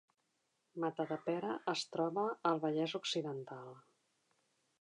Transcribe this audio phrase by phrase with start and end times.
[0.83, 3.73] Matadepera es troba al Vallès Occidental